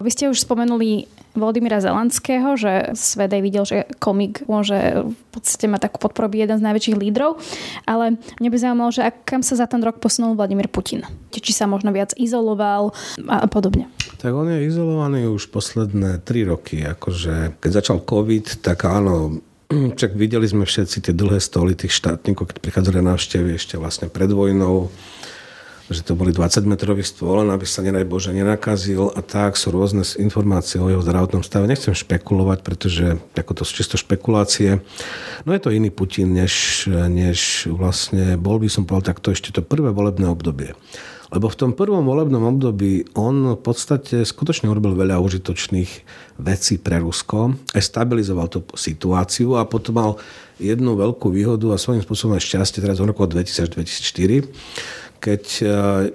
[0.00, 1.04] Vy ste už spomenuli
[1.36, 6.40] Volodymyra Zelandského, že svet aj videl, že komik môže v podstate mať takú podporu byť
[6.48, 7.36] jeden z najväčších lídrov,
[7.84, 11.04] ale mne by zaujímalo, že ak, kam sa za ten rok posunul Vladimír Putin.
[11.28, 12.96] Či sa možno viac izoloval
[13.28, 13.92] a podobne.
[14.16, 16.88] Tak on je izolovaný už posledné tri roky.
[16.88, 19.44] Akože, keď začal COVID, tak áno,
[20.00, 24.08] však videli sme všetci tie dlhé stoly tých štátnikov, keď prichádzali na návštevy ešte vlastne
[24.08, 24.88] pred vojnou
[25.92, 30.80] že to boli 20-metrový stôl, aby sa nedaj Bože nenakazil a tak sú rôzne informácie
[30.80, 31.68] o jeho zdravotnom stave.
[31.68, 34.80] Nechcem špekulovať, pretože ako to sú čisto špekulácie.
[35.44, 39.60] No je to iný Putin, než, než vlastne bol by som povedal takto ešte to
[39.60, 40.72] prvé volebné obdobie.
[41.34, 45.90] Lebo v tom prvom volebnom období on v podstate skutočne urobil veľa užitočných
[46.38, 50.10] vecí pre Rusko, aj stabilizoval tú situáciu a potom mal
[50.62, 54.46] jednu veľkú výhodu a svojím spôsobom aj šťastie teraz v roku 2000-2004
[55.24, 55.66] keď e,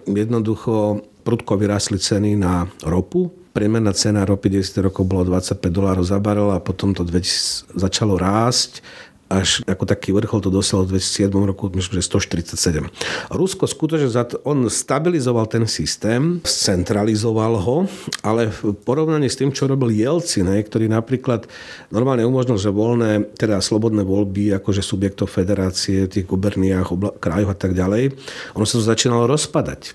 [0.06, 3.34] jednoducho prudko vyrásli ceny na ropu.
[3.50, 8.13] Priemerná cena ropy 10 rokov bolo 25 dolárov za barel a potom to 2000 začalo
[8.22, 8.86] rásť
[9.29, 12.89] až ako taký vrchol to dosiahol v 2007 roku, myslím, že 147.
[13.29, 14.09] Rusko skutočne,
[14.41, 17.85] on stabilizoval ten systém, centralizoval ho,
[18.25, 21.45] ale v porovnaní s tým, čo robil Jelcin, ktorý napríklad
[21.93, 27.57] normálne umožnil, že voľné, teda slobodné voľby, akože subjektov federácie, tých guberniách, obla, krajoch a
[27.57, 28.17] tak ďalej,
[28.57, 29.93] ono sa to začínalo rozpadať.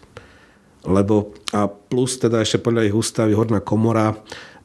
[0.84, 4.14] Lebo, a plus teda ešte podľa ich ústavy, horná komora,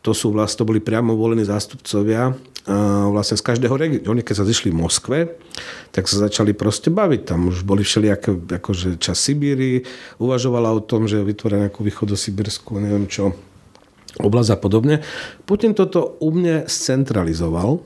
[0.10, 2.34] to sú vlastne, to boli priamo volení zástupcovia
[3.10, 4.18] vlastne z každého regiónu.
[4.18, 5.18] Oni keď sa zišli v Moskve,
[5.94, 7.22] tak sa začali proste baviť.
[7.30, 9.86] Tam už boli všelijaké, akože čas Sibíry,
[10.18, 13.34] uvažovala o tom, že vytvoria nejakú východosibirskú, neviem čo,
[14.18, 14.96] oblasť a podobne.
[15.46, 17.82] Putin toto u mne scentralizoval,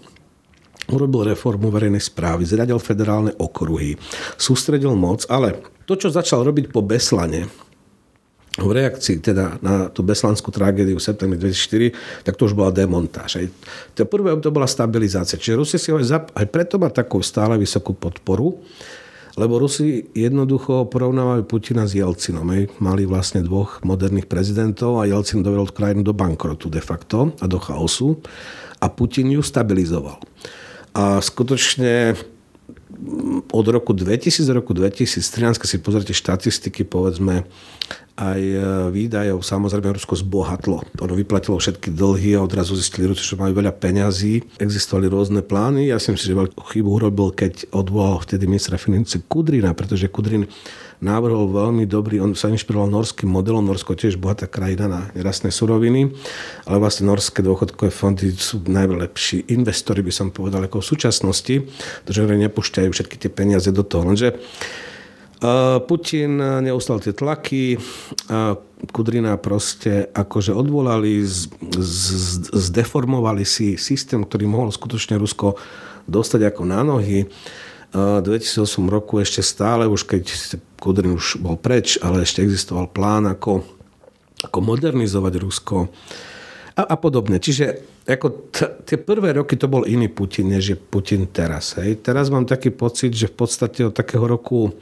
[0.91, 3.95] urobil reformu verejnej správy, zradil federálne okruhy,
[4.35, 7.47] sústredil moc, ale to, čo začal robiť po Beslane,
[8.53, 13.41] v reakcii teda na tú beslanskú tragédiu v septembri 2004, tak to už bola demontáž.
[13.41, 13.45] Aj
[13.97, 15.41] to prvé to bola stabilizácia.
[15.41, 18.61] Čiže Rusi si aj, zap- aj preto má takú stále vysokú podporu,
[19.33, 22.45] lebo Rusi jednoducho porovnávajú Putina s Jelcinom.
[22.53, 22.69] Aj.
[22.77, 27.57] Mali vlastne dvoch moderných prezidentov a Jelcin dovedol krajinu do bankrotu de facto a do
[27.57, 28.21] chaosu
[28.77, 30.21] a Putin ju stabilizoval.
[30.93, 32.13] A skutočne
[33.49, 37.49] od roku 2000 do roku 2013, keď si pozrite štatistiky, povedzme,
[38.13, 38.57] aj e,
[38.93, 40.85] výdajov, samozrejme Rusko zbohatlo.
[41.01, 44.61] Ono vyplatilo všetky dlhy a odrazu zistili Rusi, že majú veľa peňazí.
[44.61, 45.89] Existovali rôzne plány.
[45.89, 50.45] Ja si myslím, že veľkú chybu urobil, keď odvolal vtedy ministra financí Kudrina, pretože Kudrin
[51.03, 56.15] návrhol veľmi dobrý, on sa inšpiroval norským modelom, Norsko tiež bohatá krajina na nerastné suroviny,
[56.63, 61.55] ale vlastne norské dôchodkové fondy sú najlepší investori, by som povedal, ako v súčasnosti,
[62.07, 64.07] pretože nepúšťajú všetky tie peniaze do toho.
[64.07, 64.39] Lenže
[65.83, 67.75] Putin neustal tie tlaky,
[68.91, 71.23] Kudrina proste akože odvolali,
[72.51, 75.59] zdeformovali si systém, ktorý mohol skutočne Rusko
[76.07, 77.27] dostať ako na nohy.
[77.93, 80.23] V 2008 roku ešte stále, už keď
[80.81, 83.61] Kudrin už bol preč, ale ešte existoval plán, ako,
[84.43, 85.87] ako modernizovať Rusko
[86.73, 87.37] a, a podobne.
[87.37, 91.77] Čiže ako t- tie prvé roky to bol iný Putin, než je Putin teraz.
[91.79, 92.03] Hej.
[92.03, 94.73] Teraz mám taký pocit, že v podstate od takého roku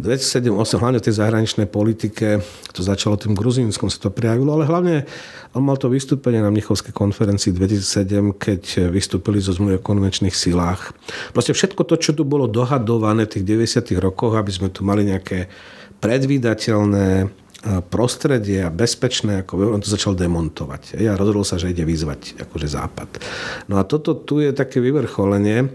[0.00, 2.40] 2007-2008, hlavne v tej zahraničnej politike,
[2.72, 4.94] to začalo tým Gruzínskom, sa to prijavilo, ale hlavne
[5.54, 10.96] on mal to vystúpenie na Mnichovskej konferencii 2007, keď vystúpili zo zmluvy o konvenčných silách.
[11.36, 15.04] Proste všetko to, čo tu bolo dohadované v tých 90 rokoch, aby sme tu mali
[15.06, 15.46] nejaké
[16.00, 17.28] predvídateľné
[17.92, 20.96] prostredie a bezpečné, ako on to začal demontovať.
[20.96, 23.20] Ja rozhodol sa, že ide vyzvať akože západ.
[23.68, 25.68] No a toto tu je také vyvrcholenie.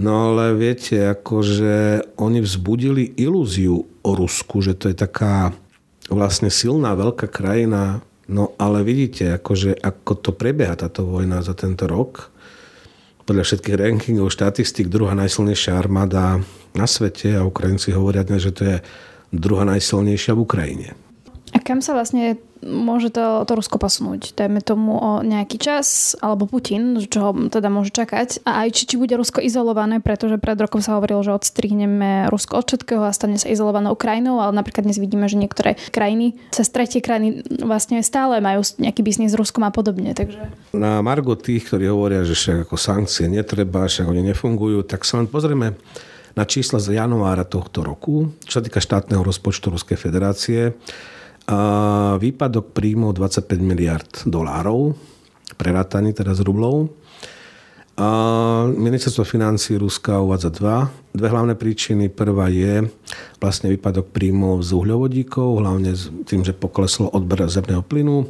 [0.00, 5.52] No ale viete, akože oni vzbudili ilúziu o Rusku, že to je taká
[6.08, 8.00] vlastne silná, veľká krajina.
[8.26, 12.32] No ale vidíte, akože ako to prebieha táto vojna za tento rok.
[13.22, 16.40] Podľa všetkých rankingov, štatistik, druhá najsilnejšia armáda
[16.72, 18.76] na svete a Ukrajinci hovoria dnes, že to je
[19.30, 20.88] druhá najsilnejšia v Ukrajine.
[21.52, 24.38] A kam sa vlastne môže to, to Rusko posunúť?
[24.38, 28.46] Dajme tomu o nejaký čas, alebo Putin, čo ho teda môže čakať.
[28.48, 32.62] A aj či, či bude Rusko izolované, pretože pred rokom sa hovorilo, že odstrihneme Rusko
[32.62, 36.70] od všetkého a stane sa izolovanou krajinou, ale napríklad dnes vidíme, že niektoré krajiny, cez
[36.70, 40.14] tretie krajiny vlastne stále majú nejaký biznis s Ruskom a podobne.
[40.14, 40.38] Takže...
[40.72, 45.20] Na Margo tých, ktorí hovoria, že však ako sankcie netreba, však oni nefungujú, tak sa
[45.20, 45.76] len pozrieme
[46.32, 50.72] na čísla z januára tohto roku, čo sa týka štátneho rozpočtu Ruskej federácie
[52.18, 54.94] výpadok príjmov 25 miliard dolárov,
[55.58, 56.90] prerátaný teda z rublov.
[57.92, 58.08] A
[58.72, 62.08] ministerstvo financí Ruska uvádza dva, dve hlavné príčiny.
[62.08, 62.88] Prvá je
[63.36, 68.24] vlastne výpadok príjmov z uhľovodíkov, hlavne s tým, že pokleslo odber zemného plynu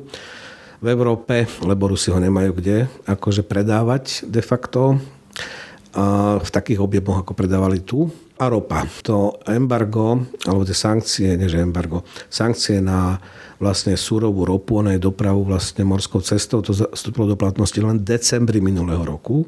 [0.83, 4.99] v Európe, lebo Rusi ho nemajú kde akože predávať de facto
[6.39, 8.09] v takých objemoch, ako predávali tu
[8.41, 8.83] a ropa.
[9.05, 12.03] To embargo, alebo tie sankcie, nie že embargo,
[12.33, 13.21] sankcie na
[13.63, 18.09] vlastne súrovú ropu, ona je dopravu vlastne morskou cestou, to vstúpilo do platnosti len v
[18.19, 19.47] decembri minulého roku.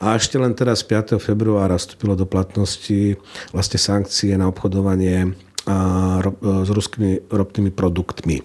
[0.00, 1.20] A ešte len teraz 5.
[1.20, 3.16] februára vstúpilo do platnosti
[3.52, 8.44] vlastne sankcie na obchodovanie s ruskými ropnými produktmi.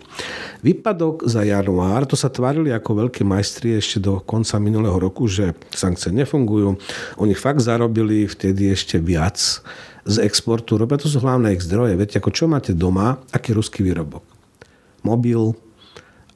[0.63, 5.51] Výpadok za január, to sa tvárili ako veľké majstri ešte do konca minulého roku, že
[5.75, 6.79] sankcie nefungujú.
[7.19, 9.35] Oni fakt zarobili vtedy ešte viac
[10.07, 10.95] z exportu ropy.
[10.95, 11.99] To sú hlavné ich zdroje.
[11.99, 14.23] Viete, ako čo máte doma, aký ruský výrobok?
[15.03, 15.51] Mobil,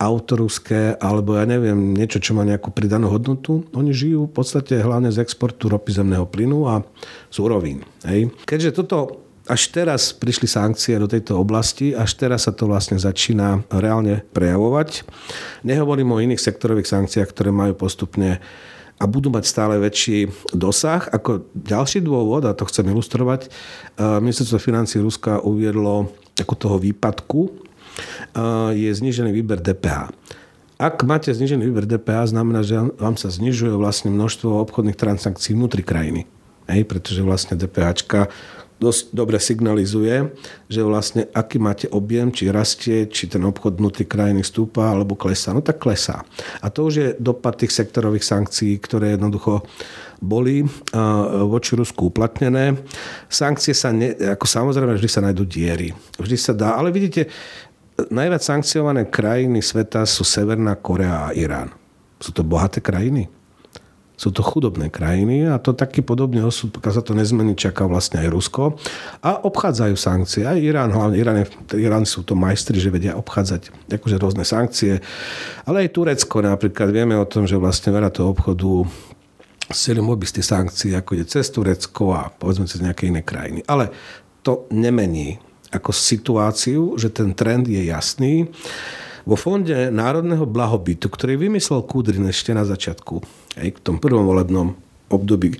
[0.03, 3.63] auto ruské, alebo ja neviem, niečo, čo má nejakú pridanú hodnotu.
[3.71, 6.83] Oni žijú v podstate hlavne z exportu ropy zemného plynu a
[7.31, 7.87] súrovín.
[8.03, 8.35] Hej.
[8.43, 13.67] Keďže toto až teraz prišli sankcie do tejto oblasti, až teraz sa to vlastne začína
[13.67, 15.03] reálne prejavovať.
[15.67, 18.39] Nehovorím o iných sektorových sankciách, ktoré majú postupne
[19.01, 21.11] a budú mať stále väčší dosah.
[21.11, 26.07] Ako ďalší dôvod, a to chcem ilustrovať, eh, ministerstvo financí Ruska uviedlo
[26.39, 30.07] ako toho výpadku, eh, je znižený výber DPH.
[30.79, 35.83] Ak máte znižený výber DPH, znamená, že vám sa znižuje vlastne množstvo obchodných transakcií vnútri
[35.83, 36.25] krajiny.
[36.67, 38.07] Hej, pretože vlastne DPH
[38.81, 40.31] dosť dobre signalizuje,
[40.67, 45.53] že vlastne aký máte objem, či rastie, či ten obchod vnútri krajiny stúpa alebo klesá.
[45.55, 46.25] No tak klesá.
[46.59, 49.63] A to už je dopad tých sektorových sankcií, ktoré jednoducho
[50.23, 50.63] boli
[51.47, 52.79] voči Rusku uplatnené.
[53.27, 55.91] Sankcie sa, ne, ako samozrejme, vždy sa nájdú diery.
[56.15, 57.27] Vždy sa dá, ale vidíte,
[58.07, 61.75] najviac sankciované krajiny sveta sú Severná Korea a Irán.
[62.23, 63.27] Sú to bohaté krajiny?
[64.13, 68.21] Sú to chudobné krajiny a to taký podobný osud, pokiaľ sa to nezmení, čaká vlastne
[68.21, 68.77] aj Rusko.
[69.25, 70.45] A obchádzajú sankcie.
[70.45, 71.41] Aj Irán, hlavne Irán,
[71.73, 75.01] Irán sú to majstri, že vedia obchádzať akože rôzne sankcie.
[75.65, 76.93] Ale aj Turecko napríklad.
[76.93, 78.85] Vieme o tom, že vlastne veľa toho obchodu
[79.73, 83.65] s celým obisty sankcií, ako je cez Turecko a povedzme cez nejaké iné krajiny.
[83.65, 83.89] Ale
[84.45, 85.41] to nemení
[85.73, 88.45] ako situáciu, že ten trend je jasný.
[89.23, 93.23] Vo Fonde národného blahobytu, ktorý vymyslel Kudrin ešte na začiatku,
[93.55, 94.75] aj v tom prvom volebnom
[95.07, 95.55] období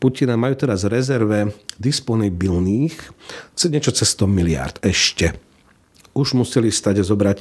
[0.00, 2.96] Putina, majú teraz rezerve disponibilných
[3.68, 5.36] niečo cez 100 miliard ešte.
[6.16, 7.38] Už museli stať zobrať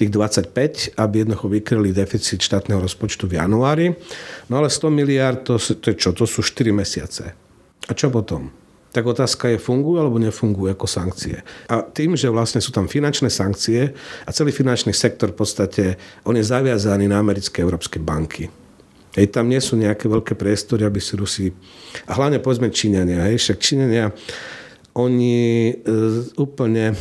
[0.00, 3.92] tých 25, aby jednoducho vykryli deficit štátneho rozpočtu v januári.
[4.48, 6.16] No ale 100 miliard, to, to je čo?
[6.16, 7.36] To sú 4 mesiace.
[7.84, 8.61] A čo potom?
[8.92, 11.40] Tak otázka je, fungujú alebo nefungujú ako sankcie.
[11.72, 13.96] A tým, že vlastne sú tam finančné sankcie
[14.28, 15.84] a celý finančný sektor v podstate,
[16.28, 18.52] on je zaviazaný na americké európske banky.
[19.16, 21.52] Hej, tam nie sú nejaké veľké priestory, aby si Rusi...
[22.08, 23.28] A hlavne povedzme Číňania.
[23.28, 24.08] Hej, však Číňania
[24.92, 25.74] oni e,
[26.40, 26.96] úplne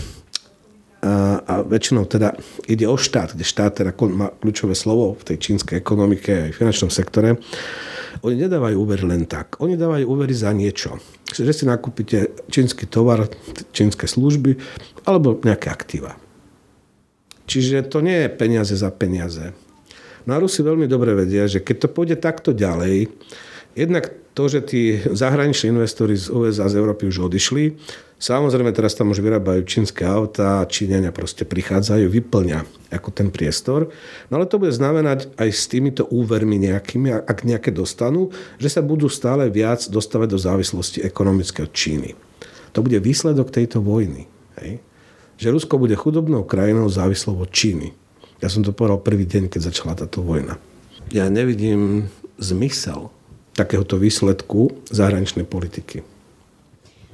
[1.02, 2.38] a, a väčšinou teda
[2.70, 6.60] ide o štát, kde štát teda má kľúčové slovo v tej čínskej ekonomike aj v
[6.62, 7.42] finančnom sektore.
[8.22, 9.58] Oni nedávajú úvery len tak.
[9.66, 11.02] Oni dávajú úvery za niečo.
[11.32, 13.32] Že si nakúpite čínsky tovar,
[13.72, 14.60] čínske služby
[15.08, 16.20] alebo nejaké aktíva.
[17.48, 19.56] Čiže to nie je peniaze za peniaze.
[20.28, 23.10] No a Rusi veľmi dobre vedia, že keď to pôjde takto ďalej,
[23.74, 27.76] jednak to, že tí zahraniční investori z USA, z Európy už odišli,
[28.22, 33.90] Samozrejme, teraz tam už vyrábajú čínske auta, Číňania proste prichádzajú, vyplňa ako ten priestor.
[34.30, 38.30] No ale to bude znamenať aj s týmito úvermi nejakými, ak nejaké dostanú,
[38.62, 42.14] že sa budú stále viac dostávať do závislosti ekonomické od Číny.
[42.78, 44.30] To bude výsledok tejto vojny.
[44.62, 44.78] Hej?
[45.42, 47.90] Že Rusko bude chudobnou krajinou závislou od Číny.
[48.38, 50.62] Ja som to povedal prvý deň, keď začala táto vojna.
[51.10, 52.06] Ja nevidím
[52.38, 53.10] zmysel
[53.58, 56.06] takéhoto výsledku zahraničnej politiky.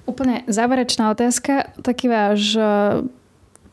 [0.07, 2.63] Úplne záverečná otázka, taký váš e,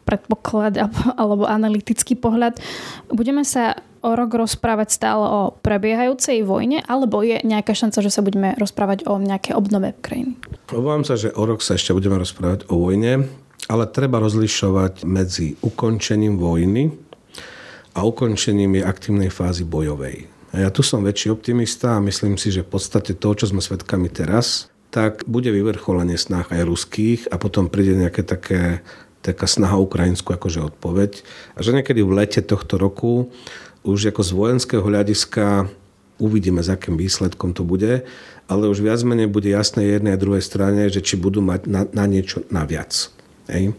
[0.04, 0.76] predpoklad
[1.20, 2.60] alebo analytický pohľad.
[3.08, 8.20] Budeme sa o rok rozprávať stále o prebiehajúcej vojne, alebo je nejaká šanca, že sa
[8.20, 10.36] budeme rozprávať o nejaké obnove krajiny?
[10.68, 13.24] Obávam sa, že o rok sa ešte budeme rozprávať o vojne,
[13.64, 16.92] ale treba rozlišovať medzi ukončením vojny
[17.96, 20.28] a ukončením jej aktívnej fázy bojovej.
[20.52, 23.64] A ja tu som väčší optimista a myslím si, že v podstate to, čo sme
[23.64, 28.86] svedkami teraz, tak bude vyvrcholenie snah aj ruských a potom príde nejaké také
[29.24, 31.24] taká snaha ukrajinskú akože odpoveď.
[31.56, 33.32] A že niekedy v lete tohto roku
[33.82, 35.66] už ako z vojenského hľadiska
[36.20, 38.04] uvidíme, s akým výsledkom to bude,
[38.46, 41.82] ale už viac menej bude jasné jednej a druhej strane, že či budú mať na,
[41.90, 42.92] na niečo naviac.
[43.48, 43.72] Hej.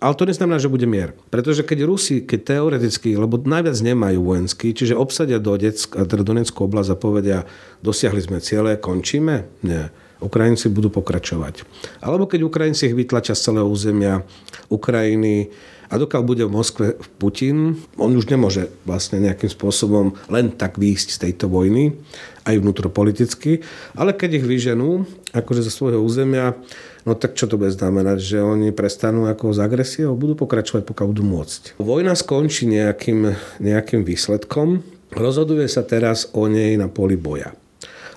[0.00, 1.12] Ale to neznamená, že bude mier.
[1.28, 6.90] Pretože keď Rusi, keď teoreticky, lebo najviac nemajú vojenský, čiže obsadia do teda Donetskú oblasť
[6.90, 7.38] a povedia,
[7.84, 9.44] dosiahli sme ciele, končíme?
[9.60, 9.92] Nie.
[10.20, 11.64] Ukrajinci budú pokračovať.
[12.04, 14.22] Alebo keď Ukrajinci ich vytlačia z celého územia
[14.68, 15.50] Ukrajiny
[15.90, 16.86] a dokiaľ bude v Moskve
[17.18, 21.98] Putin, on už nemôže vlastne nejakým spôsobom len tak výjsť z tejto vojny,
[22.46, 23.66] aj vnútropoliticky,
[23.98, 25.04] ale keď ich vyženú
[25.34, 26.54] akože zo svojho územia,
[27.02, 31.06] no tak čo to bude znamenať, že oni prestanú ako s agresiou, budú pokračovať, pokiaľ
[31.10, 31.60] budú môcť.
[31.82, 37.50] Vojna skončí nejakým, nejakým výsledkom, rozhoduje sa teraz o nej na poli boja.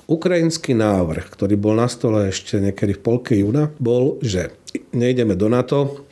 [0.04, 4.52] Ukrajinský návrh, ktorý bol na stole ešte niekedy v polke júna, bol, že
[4.92, 6.04] nejdeme do NATO,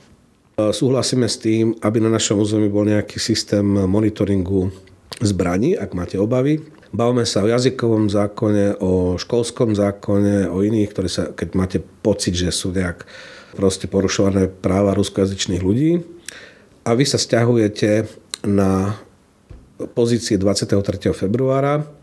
[0.55, 4.71] súhlasíme s tým, aby na našom území bol nejaký systém monitoringu
[5.19, 6.63] zbraní, ak máte obavy.
[6.91, 12.35] Bavme sa o jazykovom zákone, o školskom zákone, o iných, ktoré sa, keď máte pocit,
[12.35, 13.07] že sú nejak
[13.55, 16.03] proste porušované práva ruskojazyčných ľudí.
[16.83, 18.07] A vy sa stiahujete
[18.43, 18.99] na
[19.95, 21.15] pozície 23.
[21.15, 22.00] februára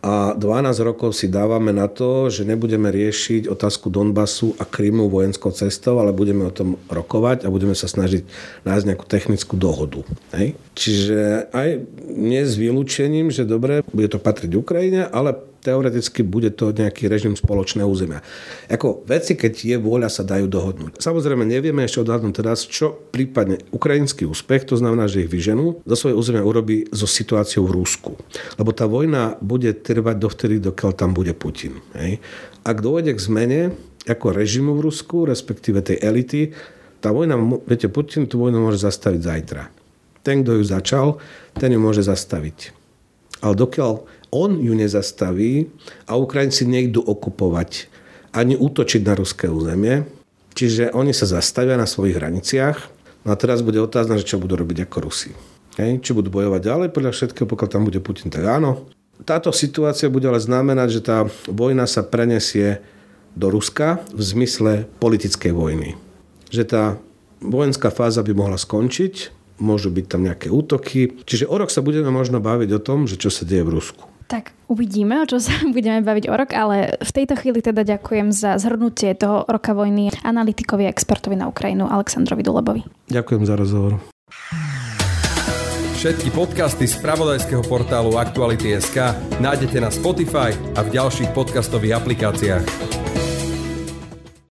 [0.00, 5.52] a 12 rokov si dávame na to, že nebudeme riešiť otázku Donbasu a Krymu vojenskou
[5.52, 8.24] cestou, ale budeme o tom rokovať a budeme sa snažiť
[8.64, 10.00] nájsť nejakú technickú dohodu.
[10.32, 10.56] Hej?
[10.72, 11.68] Čiže aj
[12.16, 17.36] nie s vylúčením, že dobre, bude to patriť Ukrajine, ale teoreticky bude to nejaký režim
[17.36, 18.24] spoločného územia.
[18.66, 20.98] Ako veci, keď je vôľa, sa dajú dohodnúť.
[20.98, 25.96] Samozrejme, nevieme ešte odhadnúť teraz, čo prípadne ukrajinský úspech, to znamená, že ich vyženú, zo
[25.96, 28.16] svojho územia urobí so situáciou v Rusku.
[28.56, 31.78] Lebo tá vojna bude trvať dovtedy, dokiaľ tam bude Putin.
[31.94, 32.18] Hej.
[32.64, 33.60] Ak dôjde k zmene
[34.08, 36.56] ako režimu v Rusku, respektíve tej elity,
[37.00, 39.62] tá vojna, viete, Putin tú vojnu môže zastaviť zajtra.
[40.20, 41.06] Ten, kto ju začal,
[41.56, 42.76] ten ju môže zastaviť.
[43.40, 45.70] Ale dokiaľ on ju nezastaví
[46.06, 47.90] a Ukrajinci nejdú okupovať
[48.30, 50.06] ani útočiť na ruské územie.
[50.54, 52.78] Čiže oni sa zastavia na svojich hraniciach.
[53.26, 55.30] No a teraz bude otázna, že čo budú robiť ako Rusi.
[55.78, 56.02] Hej?
[56.02, 58.86] Či budú bojovať ďalej podľa všetkého, pokiaľ tam bude Putin, tak áno.
[59.22, 62.80] Táto situácia bude ale znamenať, že tá vojna sa prenesie
[63.36, 65.94] do Ruska v zmysle politickej vojny.
[66.50, 66.82] Že tá
[67.44, 71.20] vojenská fáza by mohla skončiť, môžu byť tam nejaké útoky.
[71.28, 74.09] Čiže o rok sa budeme možno baviť o tom, že čo sa deje v Rusku.
[74.30, 78.30] Tak uvidíme, o čo sa budeme baviť o rok, ale v tejto chvíli teda ďakujem
[78.30, 82.86] za zhrnutie toho roka vojny analytikovi a expertovi na Ukrajinu Aleksandrovi Dulebovi.
[83.10, 83.98] Ďakujem za rozhovor.
[86.00, 93.09] Všetky podcasty z pravodajského portálu Aktuality.sk nájdete na Spotify a v ďalších podcastových aplikáciách.